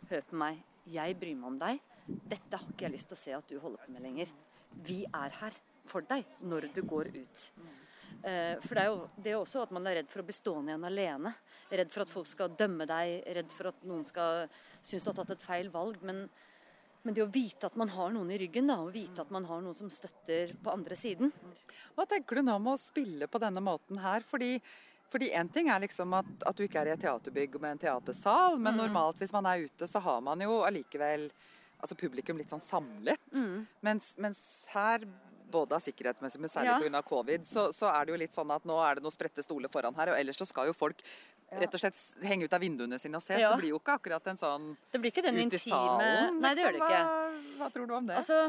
[0.10, 0.64] hør på meg.
[0.88, 1.82] Jeg bryr meg om deg.
[2.08, 4.32] Dette har ikke jeg lyst til å se at du holder på med lenger.
[4.88, 5.52] Vi er her
[5.88, 7.52] for deg når du går ut.
[8.24, 10.36] Eh, for det er jo det er også at man er redd for å bli
[10.36, 11.34] stående igjen alene.
[11.70, 14.46] Redd for at folk skal dømme deg, redd for at noen skal
[14.82, 16.02] synes du har tatt et feil valg.
[16.08, 16.26] Men,
[17.04, 19.48] men det å vite at man har noen i ryggen, da, og vite at man
[19.50, 21.34] har noen som støtter på andre siden.
[21.96, 24.26] Hva tenker du nå om å spille på denne måten her?
[24.28, 24.58] Fordi
[25.08, 27.84] fordi Én ting er liksom at, at, du ikke er i et teaterbygg med en
[27.86, 28.82] teatersal, men mm.
[28.82, 31.30] normalt hvis man er ute, så har man jo allikevel
[31.78, 33.22] altså publikum litt sånn samlet.
[33.32, 33.66] Mm.
[33.86, 34.42] Mens, mens,
[34.74, 35.06] her
[35.52, 36.78] både av sikkerhetsmessig, men særlig ja.
[36.84, 37.02] pga.
[37.08, 39.72] covid, så, så, er det jo litt sånn at nå er det noen spredte stoler
[39.74, 41.04] foran her, og ellers så skal jo folk
[41.48, 43.38] rett og slett henge ut av vinduene sine og se.
[43.38, 43.48] Ja.
[43.48, 46.66] Så det blir jo ikke akkurat en sånn Det blir ikke den intime Nei, det
[46.66, 46.92] gjør det liksom.
[46.92, 47.04] ikke.
[47.06, 48.18] Hva, hva tror du om det?
[48.20, 48.42] Altså,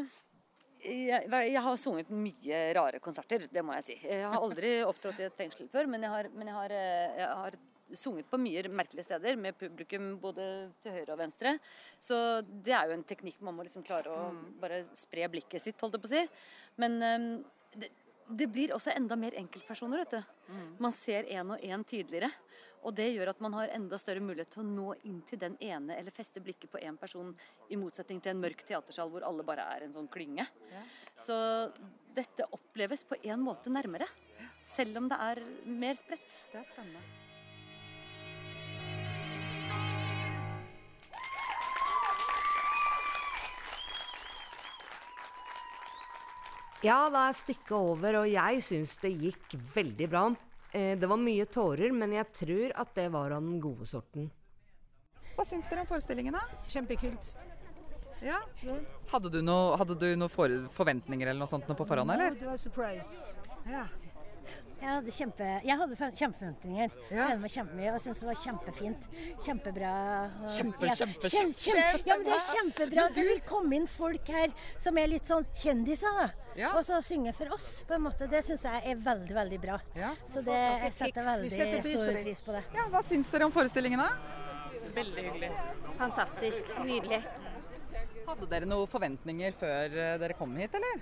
[0.82, 3.98] jeg, jeg, har sunget mye rare konserter, det må jeg si.
[4.04, 7.18] Jeg har aldri opptrådt i et fengsel før, men jeg har, men jeg har, eh,
[7.18, 7.58] jeg har
[7.96, 10.44] sunget på mye merkelige steder med publikum både
[10.82, 11.54] til høyre og venstre.
[12.00, 14.42] Så det er jo en teknikk man må liksom klare å mm.
[14.60, 16.24] bare spre blikket sitt, holdt jeg på å si.
[16.78, 17.28] Men um,
[17.74, 17.90] det,
[18.28, 20.52] det, blir også enda mer enkeltpersoner, vet du.
[20.52, 20.68] Mm.
[20.86, 22.30] Man ser én og én tydeligere.
[22.86, 25.56] Og det gjør at man har enda større mulighet til å nå inn til den
[25.58, 27.32] ene, eller feste blikket på én person,
[27.68, 30.46] i motsetning til en mørk teatersal hvor alle bare er en sånn klynge.
[30.70, 30.84] Ja.
[31.18, 31.38] Så
[32.14, 34.06] dette oppleves på en måte nærmere.
[34.62, 36.30] Selv om det er mer spredt.
[36.52, 37.27] Det er spennende.
[46.84, 50.28] Ja, da er stykket over, og jeg syns det gikk veldig bra.
[50.70, 54.28] Eh, det var mye tårer, men jeg tror at det var av den gode sorten.
[55.34, 56.44] Hva syns dere om forestillingen, da?
[56.70, 57.32] Kjempekult.
[58.22, 58.38] Ja.
[59.10, 62.38] Hadde du noen noe for forventninger eller noe sånt på forhånd, eller?
[62.38, 63.34] Det var surprise.
[63.66, 63.84] Ja.
[64.78, 66.92] Jeg hadde, kjempe, jeg hadde kjempeforventninger.
[67.10, 67.24] Ja.
[67.42, 69.08] Meg kjempemye og syntes det var kjempefint.
[69.42, 69.94] Kjempebra.
[70.54, 73.06] Kjempe, kjempe, kjempe, kjempe, Ja, men det er kjempebra.
[73.16, 76.70] Du vil komme inn folk her som er litt sånn kjendiser, ja.
[76.70, 78.30] og så synge for oss, på en måte.
[78.30, 79.80] Det syns jeg er veldig, veldig bra.
[79.98, 80.14] Ja.
[80.30, 82.64] Så det, jeg setter veldig stor pris på det.
[82.78, 84.38] Ja, hva syns dere om forestillingen, da?
[84.94, 85.52] Veldig hyggelig.
[85.98, 86.74] Fantastisk.
[86.86, 87.24] Nydelig.
[88.28, 91.00] Hadde dere noen forventninger før eh, dere kom hit, eller?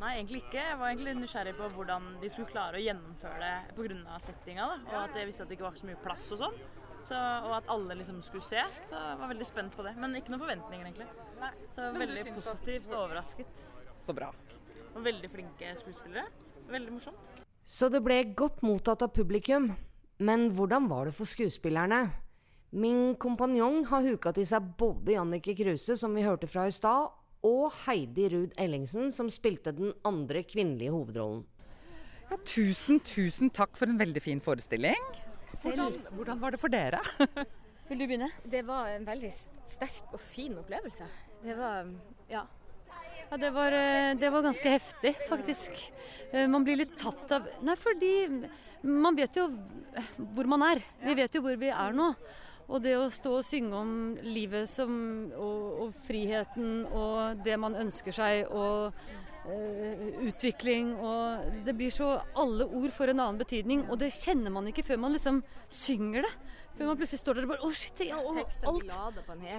[0.00, 0.60] Nei, egentlig ikke.
[0.64, 4.20] Jeg var egentlig nysgjerrig på hvordan de skulle klare å gjennomføre det pga.
[4.24, 4.68] settinga.
[4.70, 4.78] Da.
[4.86, 6.56] Og at jeg visste at det ikke var så mye plass og sånn.
[7.10, 8.64] Så, og at alle liksom skulle se.
[8.88, 9.92] Så jeg var veldig spent på det.
[10.00, 11.08] Men ikke noen forventninger, egentlig.
[11.40, 11.52] Nei.
[11.76, 13.68] Så veldig positivt og overrasket.
[14.00, 14.30] Så bra.
[14.94, 16.26] Og veldig flinke skuespillere.
[16.70, 17.30] Veldig morsomt.
[17.68, 19.68] Så det ble godt mottatt av publikum.
[20.20, 22.06] Men hvordan var det for skuespillerne?
[22.72, 27.08] Min kompanjong har huka til seg både Jannicke Kruse, som vi hørte fra i stad,
[27.46, 31.42] og Heidi Ruud Ellingsen, som spilte den andre kvinnelige hovedrollen.
[32.30, 35.08] Ja, tusen, tusen takk for en veldig fin forestilling.
[35.62, 37.00] Hvordan, hvordan var det for dere?
[37.90, 38.30] Vil du begynne?
[38.46, 41.08] Det var en veldig sterk og fin opplevelse.
[41.42, 41.88] Det var
[42.30, 42.44] ja.
[43.30, 45.76] Ja, det var, eh, det var ganske heftig, faktisk.
[46.32, 48.12] Eh, man blir litt tatt av Nei, fordi
[48.82, 49.48] man vet jo
[50.34, 50.82] hvor man er.
[51.02, 52.12] Vi vet jo hvor vi er nå.
[52.70, 54.92] Og det å stå og synge om livet som,
[55.34, 62.12] og, og friheten og det man ønsker seg og uh, utvikling og Det blir så
[62.38, 66.28] Alle ord får en annen betydning, og det kjenner man ikke før man liksom synger
[66.28, 66.34] det.
[66.80, 67.98] Før man plutselig står der og bare Å, shit!
[68.08, 68.92] Ja, og, alt,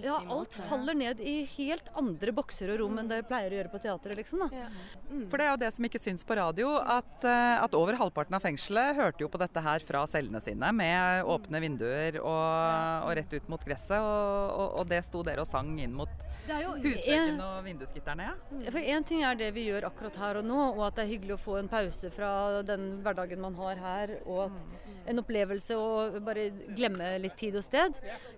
[0.01, 3.69] ja, alt faller ned i helt andre bokser og rom enn det pleier å gjøre
[3.69, 4.41] på teatret, liksom.
[4.41, 4.63] Da.
[5.11, 5.27] Mm.
[5.29, 8.33] For det er jo det som ikke syns på radio, at, eh, at, over halvparten
[8.33, 13.13] av fengselet hørte jo på dette her fra cellene sine, med åpne vinduer og, og
[13.21, 17.51] rett ut mot gresset, og, og, og det sto dere og sang inn mot husveggene
[17.51, 18.31] og vindusgitterne.
[18.31, 18.65] Ja.
[18.73, 21.13] For én ting er det vi gjør akkurat her og nå, og at det er
[21.13, 22.31] hyggelig å få en pause fra
[22.65, 27.57] den hverdagen man har her, og at mm en opplevelse å bare glemme litt tid
[27.59, 27.97] og sted.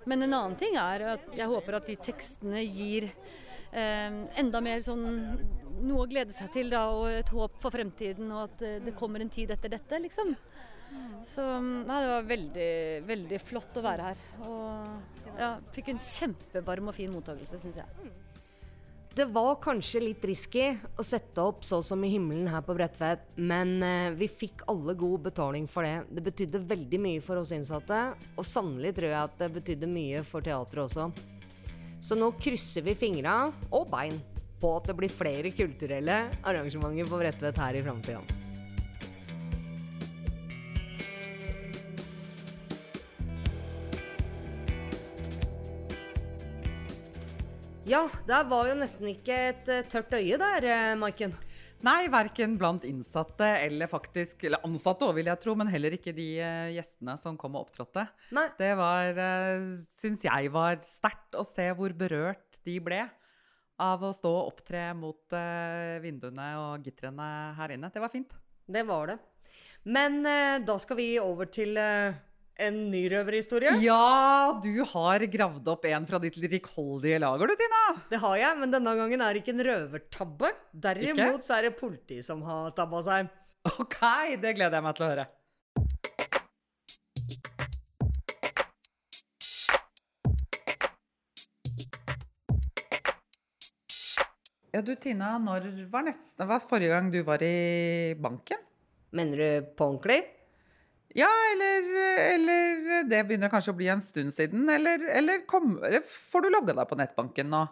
[0.09, 4.83] Men en annen ting er at jeg håper at de tekstene gir eh, enda mer
[4.86, 5.05] sånn
[5.83, 8.95] noe å glede seg til da, og et håp for fremtiden, og at eh, det
[8.97, 10.36] kommer en tid etter dette, liksom.
[11.25, 12.73] Så nei, det var veldig,
[13.07, 14.25] veldig flott å være her.
[14.45, 18.12] Og ja, fikk en kjempevarm og fin mottakelse, syns jeg.
[19.15, 23.28] Det var kanskje litt risky å sette opp så som i himmelen her på Bredtvet,
[23.38, 26.08] men eh, vi fikk alle god betaling for det.
[26.10, 27.99] Det betydde veldig mye for oss innsatte,
[28.34, 31.12] og sannelig tror jeg at det betydde mye for teatret også.
[32.02, 34.17] Så nå krysser vi fingra og bein
[34.58, 38.42] på at det blir flere kulturelle arrangementer på Bredtvet her i framtida.
[47.84, 51.34] Ja, der var jo nesten ikke et eh, tørt øye der, eh, Maiken.
[51.84, 56.13] Nei, verken blant innsatte eller faktisk Eller ansatte òg, vil jeg tro, men heller ikke
[56.15, 58.06] de eh, gjestene som kom og opptrådte.
[58.38, 58.46] Nei.
[58.56, 59.19] Det var,
[60.00, 63.02] syns jeg var sterkt å se hvor berørt de ble
[63.84, 65.36] av å stå og opptre mot
[66.00, 67.91] vinduene og gitrene her inne.
[67.91, 68.32] Det var fint.
[68.63, 69.17] Det var det.
[69.84, 70.22] Men
[70.63, 71.76] da skal vi over til
[72.61, 73.73] en ny røverhistorie.
[73.81, 77.83] Ja, du har gravd opp en fra ditt rikholdige lager, du, Tina.
[78.11, 80.51] Det har jeg, men denne gangen er det ikke en røvertabbe.
[80.85, 83.31] Derimot så er det politi som har tabba seg.
[83.79, 83.97] Ok,
[84.43, 85.29] det gleder jeg meg til å høre.
[94.73, 98.57] Ja, du Tina, når var, neste, var forrige gang du var i banken?
[99.13, 100.23] Mener du på ordentlig?
[101.13, 101.88] Ja, eller,
[102.34, 104.63] eller det begynner kanskje å bli en stund siden.
[104.73, 105.76] Eller, eller kom,
[106.10, 107.63] får du logga deg på nettbanken nå?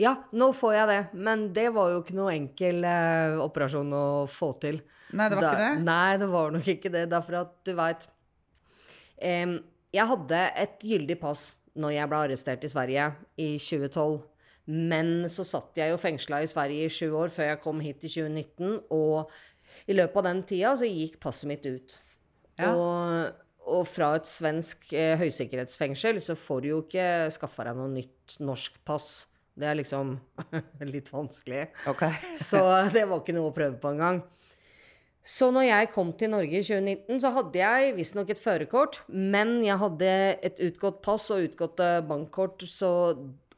[0.00, 4.04] Ja, nå får jeg det, men det var jo ikke noe enkel eh, operasjon å
[4.28, 4.80] få til.
[5.16, 5.84] Nei, det var Da- ikke det?
[5.84, 7.04] Nei, det var nok ikke det.
[7.12, 8.08] Derfor at du veit
[9.20, 13.08] Jeg hadde et gyldig pass når jeg ble arrestert i Sverige
[13.40, 14.20] i 2012.
[14.70, 18.04] Men så satt jeg jo fengsla i Sverige i sju år før jeg kom hit
[18.06, 18.78] i 2019.
[18.94, 19.30] Og
[19.90, 21.98] i løpet av den tida så gikk passet mitt ut.
[22.60, 22.72] Ja.
[22.76, 27.92] Og, og fra et svensk eh, høysikkerhetsfengsel så får du jo ikke skaffa deg noe
[27.92, 29.10] nytt norsk pass.
[29.60, 30.14] Det er liksom
[30.94, 31.66] litt vanskelig.
[31.90, 32.14] Okay.
[32.50, 32.60] Så
[32.94, 34.22] det var ikke noe å prøve på engang.
[35.26, 39.58] Så når jeg kom til Norge i 2019, så hadde jeg visstnok et førerkort, men
[39.66, 40.14] jeg hadde
[40.48, 42.90] et utgått pass og utgått eh, bankkort, så,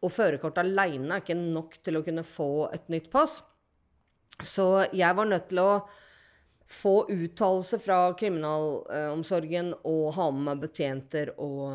[0.02, 3.38] og førerkort aleine er ikke nok til å kunne få et nytt pass.
[4.42, 5.70] Så jeg var nødt til å
[6.72, 11.70] få uttalelse fra kriminalomsorgen og ha med meg betjenter og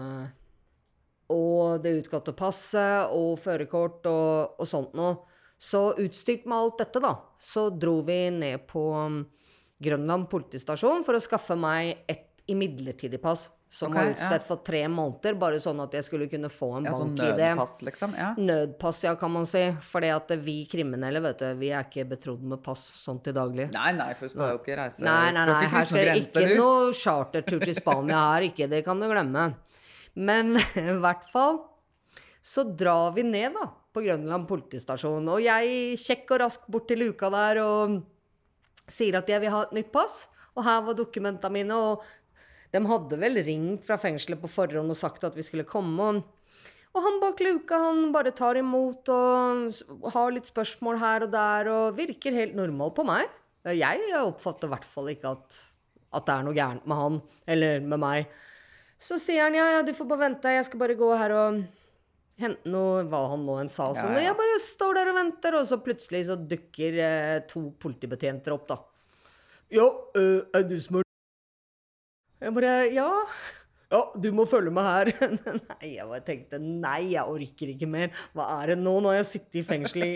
[1.33, 5.17] og det utgåtte passet og førerkort og, og sånt noe.
[5.57, 9.23] Så utstyrt med alt dette, da, så dro vi ned på um,
[9.83, 13.49] Grønland politistasjon for å skaffe meg et imidlertidig pass.
[13.69, 14.11] Som okay, var ja.
[14.15, 17.25] utstedt for tre måneder, bare sånn at jeg skulle kunne få en Ja, sånn i
[17.35, 17.49] det.
[17.51, 18.13] nødpass, liksom?
[18.15, 18.29] Ja.
[18.39, 19.63] Nødpass, ja, kan man si.
[19.83, 23.67] Fordi at vi kriminelle, vet du, vi er ikke betrodd med pass sånn til daglig.
[23.73, 26.53] Nei, nei, for du skal jo ikke reise Nei, nei, nei, her skjer skal ikke
[26.53, 26.61] du.
[26.61, 29.49] noe chartertur til Spania her, ikke, det kan du glemme.
[30.15, 31.59] Men i hvert fall
[32.39, 37.03] så drar vi ned da, på Grønland politistasjon, og jeg kjekk og rask bort til
[37.03, 37.97] luka der og
[38.87, 42.05] sier at jeg vil ha et nytt pass, og her var dokumenta mine, og
[42.73, 46.09] de hadde vel ringt fra fengselet på forhånd og sagt at vi skulle komme,
[46.97, 51.69] og han bak luka, han bare tar imot og har litt spørsmål her og der,
[51.69, 53.27] og virker helt normal på meg.
[53.67, 55.57] Jeg oppfatter i hvert fall ikke at,
[56.15, 57.19] at det er noe gærent med han,
[57.53, 58.31] eller med meg.
[58.97, 61.59] Så sier han ja, ja, du får bare vente, jeg skal bare gå her og
[62.41, 63.91] hente noe, hva han nå enn sa.
[63.93, 64.15] Sånn.
[64.15, 64.23] ja.
[64.23, 64.29] ja.
[64.31, 68.65] jeg bare står der og venter, og så plutselig så dukker eh, to politibetjenter opp,
[68.73, 68.81] da.
[69.73, 69.85] Ja,
[70.17, 71.03] eh, er du som
[72.47, 73.11] Jeg bare Ja.
[73.87, 75.09] Ja, du må følge med her.
[75.71, 78.09] nei, jeg bare tenkte nei, jeg orker ikke mer.
[78.35, 78.97] Hva er det nå?
[78.99, 80.09] Nå har jeg sittet i fengsel i,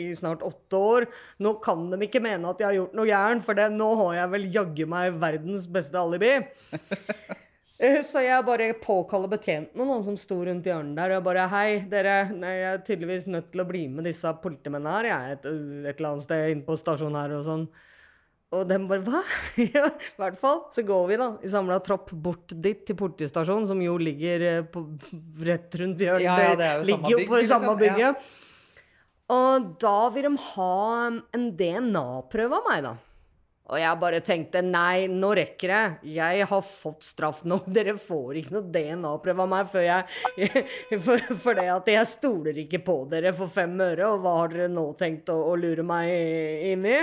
[0.00, 1.06] i, snart åtte år.
[1.44, 4.14] Nå kan de ikke mene at jeg har gjort noe gærent, for det, nå har
[4.16, 6.38] jeg vel jaggu meg verdens beste alibi.
[7.78, 11.44] Eh, Så jeg bare påkaller betjentene noen som sto rundt hjørnet der, og jeg bare
[11.52, 12.14] Hei, dere.
[12.34, 15.06] Jeg er tydeligvis nødt til å bli med disse politimennene her.
[15.06, 17.62] Jeg er et, et eller annet sted inne på stasjonen her og sånn.
[18.56, 19.22] Og dem bare Hva?
[19.76, 20.62] ja, i hvert fall.
[20.72, 24.60] Så går vi, da, i samla tropp bort dit til politistasjonen, som jo ligger eh,
[24.64, 24.86] på,
[25.48, 26.24] rett rundt hjørnet.
[26.24, 27.82] Ja, ja, det er jo samme ligger jo bygg, på liksom, samme ja.
[27.82, 28.30] bygget.
[29.28, 30.78] Og da vil de ha
[31.36, 32.94] en DNA-prøve av meg, da.
[33.68, 36.12] Og jeg bare tenkte nei, nå rekker det.
[36.14, 37.58] Jeg har fått straff nå.
[37.76, 40.62] Dere får ikke noe DNA-prøve av meg før jeg
[41.04, 44.54] For, for det at jeg stoler ikke på dere for fem øre, og hva har
[44.54, 46.08] dere nå tenkt å, å lure meg
[46.72, 47.02] inn i?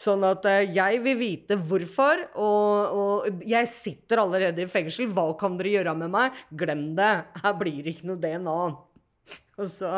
[0.00, 5.10] Sånn at eh, jeg vil vite hvorfor, og, og jeg sitter allerede i fengsel.
[5.12, 6.38] Hva kan dere gjøre med meg?
[6.56, 7.12] Glem det.
[7.42, 8.60] Her blir det ikke noe DNA.
[9.68, 9.90] Så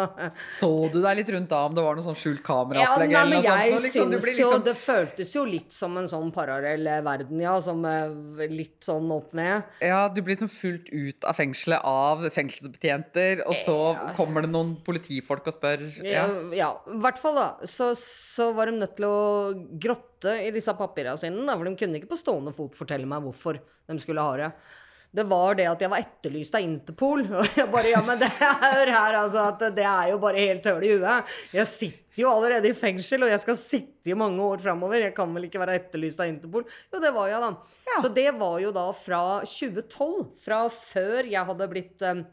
[0.51, 3.25] Så du deg litt rundt da om det var noe sånn skjult ja, kameraopplegg nei,
[3.31, 3.47] men sånt?
[3.47, 4.55] jeg Nå liksom, syns liksom...
[4.57, 7.55] jo Det føltes jo litt som en sånn parallell verden, ja.
[7.63, 9.69] Som eh, litt sånn opp ned.
[9.85, 13.79] Ja, du blir liksom fulgt ut av fengselet av fengselsbetjenter, og så
[14.19, 15.87] kommer det noen politifolk og spør.
[16.03, 16.27] Ja, Ja.
[16.57, 17.49] ja i hvert fall, da.
[17.69, 21.77] Så, så var de nødt til å grotte i disse papirene sine, da, for de
[21.79, 24.51] kunne ikke på stående fot fortelle meg hvorfor de skulle ha det.
[25.13, 27.27] Det var det at jeg var etterlyst av Interpol.
[27.41, 29.43] Og jeg bare Ja, men det hør her, altså.
[29.51, 31.35] At det er jo bare helt høl i huet.
[31.53, 35.05] Jeg sitter jo allerede i fengsel, og jeg skal sitte i mange år framover.
[35.05, 36.65] Jeg kan vel ikke være etterlyst av Interpol?
[36.65, 37.99] Jo, det var jeg, da.
[38.01, 40.17] Så det var jo da fra 2012.
[40.47, 42.25] Fra før jeg hadde blitt um,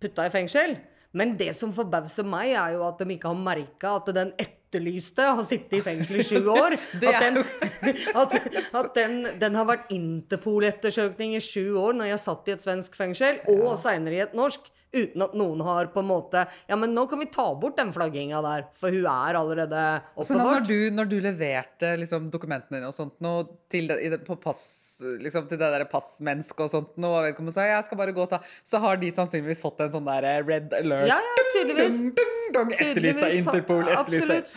[0.00, 0.78] putta i fengsel.
[1.14, 4.63] Men det som forbauser meg, er jo at de ikke har merka at den etterlyste
[4.80, 6.74] har sittet i fengsel i sju år.
[6.74, 7.40] At, den,
[8.22, 8.38] at,
[8.80, 12.96] at den, den har vært Interpol-ettersøkning i sju år når jeg satt i et svensk
[12.98, 14.72] fengsel, og seinere i et norsk.
[14.94, 17.90] Uten at noen har på en måte Ja, men nå kan vi ta bort den
[17.94, 19.82] flagginga der, for hun er allerede
[20.22, 24.36] Så når du, når du leverte liksom, dokumentene dine og sånt noe til det, på
[24.38, 24.62] pass,
[25.02, 28.22] liksom, til det der passmennesket og sånt noe, og vedkommende sa jeg skal bare gå
[28.22, 31.08] og ta, så har de sannsynligvis fått en sånn der red alert.
[31.10, 31.98] Ja, ja, tydeligvis.
[32.04, 33.82] Dun, dun, dun, etterlyst av Interpol.
[33.88, 34.54] Etterlyst absolutt.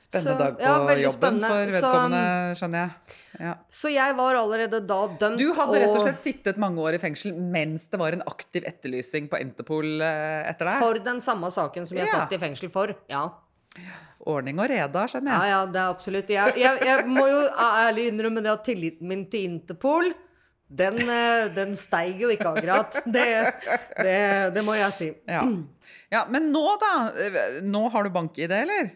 [0.00, 1.48] Spennende Så, dag på ja, jobben spennende.
[1.48, 3.16] for Så- vedkommende, skjønner jeg.
[3.40, 3.54] Ja.
[3.70, 5.38] Så jeg var allerede da dømt.
[5.38, 8.64] Du hadde rett og slett sittet mange år i fengsel mens det var en aktiv
[8.66, 10.80] etterlysing på Interpol eh, etter deg?
[10.82, 12.18] For den samme saken som jeg Ja.
[12.18, 12.92] satt i fengsel for.
[13.08, 13.28] Ja.
[14.26, 15.50] Ordning og reda, skjønner Ja, jeg.
[15.54, 16.28] ja, det er absolutt.
[16.28, 20.12] Jeg, jeg, jeg må jo ærlig innrømme det at tilliten min til Interpol,
[20.70, 23.00] den, eh, den steig jo ikke akkurat.
[23.10, 23.26] Det,
[23.98, 24.18] det,
[24.54, 25.08] det må jeg si.
[25.26, 25.42] Ja.
[26.14, 26.92] ja, Men nå, da?
[27.18, 28.92] Eh, Nå har du bank-ID, eller?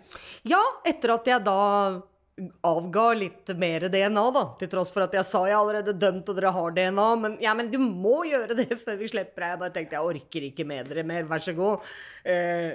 [0.47, 1.59] Ja, etter at jeg da
[2.67, 4.43] avga litt mer DNA, da.
[4.59, 7.07] Til tross for at jeg sa jeg er allerede dømt og dere har DNA.
[7.23, 9.53] Men ja, men du må gjøre det før vi slipper deg.
[9.53, 11.85] Jeg bare tenkte jeg orker ikke med dere mer, vær så god.
[12.27, 12.75] Eh,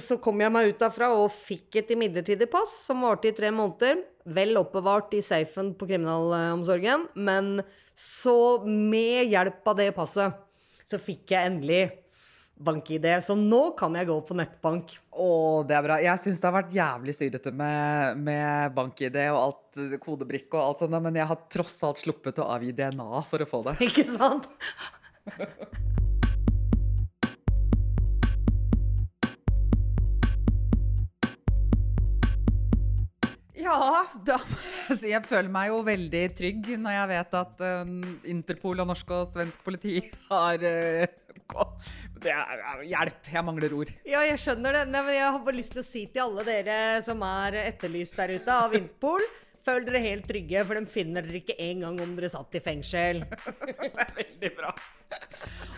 [0.00, 3.52] så kom jeg meg ut derfra og fikk et midlertidig pass som varte i tre
[3.52, 4.00] måneder.
[4.36, 7.06] Vel oppbevart i safen på kriminalomsorgen.
[7.28, 7.60] Men
[7.92, 10.42] så, med hjelp av det passet,
[10.86, 11.84] så fikk jeg endelig
[12.56, 13.06] bank-ID.
[13.22, 14.96] Så nå kan jeg gå på nettbank.
[15.12, 15.30] Å,
[15.68, 15.98] det er bra.
[16.02, 20.62] Jeg syns det har vært jævlig styrete med, med bank-ID og alt, eh, kodebrikke og
[20.62, 23.76] alt sånt, men jeg har tross alt sluppet å avgi DNA for å få det.
[23.88, 24.48] Ikke sant?
[33.56, 34.36] Ja, da,
[34.92, 37.94] så jeg føler meg jo veldig trygg når jeg vet at eh,
[38.30, 40.62] Interpol og norsk og svensk politi har
[41.52, 41.72] gå-
[42.22, 43.32] Det er hjelp.
[43.32, 43.90] Jeg mangler ord.
[44.08, 44.84] Ja, jeg skjønner det.
[44.92, 48.16] Nei, men jeg har bare lyst til å si til alle dere som er etterlyst
[48.16, 49.26] der ute av Interpol
[49.66, 53.24] Føl dere helt trygge, for de finner dere ikke engang om dere satt i fengsel.
[53.66, 54.70] det er Veldig bra.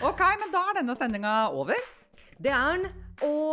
[0.04, 1.80] OK, men da er denne sendinga over.
[2.36, 2.90] Det er den.
[3.24, 3.47] Og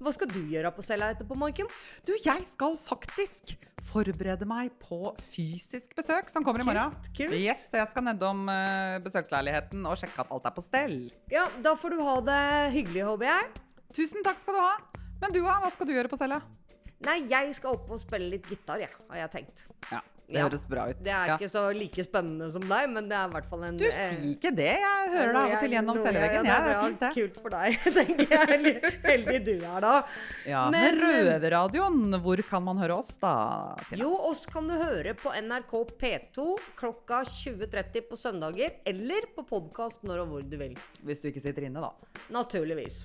[0.00, 1.68] hva skal du gjøre på cella etterpå, Maiken?
[2.06, 6.94] Du, jeg skal faktisk forberede meg på fysisk besøk som kommer i morgen.
[7.08, 7.12] kult.
[7.16, 7.38] kult.
[7.38, 10.96] Yes, så jeg skal nedom uh, besøksleiligheten og sjekke at alt er på stell.
[11.32, 12.40] Ja, da får du ha det
[12.76, 13.50] hyggelig, håper jeg.
[13.96, 14.74] Tusen takk skal du ha.
[15.20, 16.40] Men du, hva skal du gjøre på cella?
[17.06, 19.64] Nei, jeg skal opp og spille litt gitar, jeg, har jeg tenkt.
[19.88, 20.44] Ja, det Ja.
[20.48, 20.98] høres bra ut.
[21.02, 21.36] Det er Ja.
[21.36, 24.22] ikke så like spennende som deg, men det er i hvert fall en Du, sier
[24.30, 24.68] ikke det.
[24.78, 26.44] Jeg hører det av og til gjennom celleveggen.
[26.46, 27.10] Ja, det er fint, det.
[27.18, 28.48] Kult for deg, tenker jeg.
[28.50, 29.94] Heldig, heldig du er da.
[30.46, 33.34] Ja, Men, men Røverradioen, hvor kan man høre oss da?
[33.88, 34.02] Tina?
[34.04, 40.02] Jo, oss kan du høre på NRK P2 klokka 20.30 på søndager, eller på podkast
[40.06, 40.76] når og hvor du vil.
[41.04, 41.90] Hvis du ikke sitter inne, da.
[42.30, 43.04] Naturligvis.